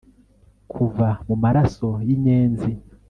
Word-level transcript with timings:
kuva 0.71 1.07
mu 1.27 1.35
maraso 1.43 1.87
y'inyenzi 2.07 2.71